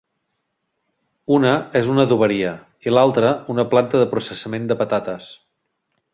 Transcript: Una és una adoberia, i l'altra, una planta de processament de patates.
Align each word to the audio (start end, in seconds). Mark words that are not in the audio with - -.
Una 1.35 1.51
és 1.79 1.89
una 1.97 2.05
adoberia, 2.09 2.55
i 2.87 2.95
l'altra, 2.95 3.35
una 3.57 3.67
planta 3.75 4.03
de 4.05 4.09
processament 4.15 4.69
de 4.73 4.81
patates. 4.83 5.31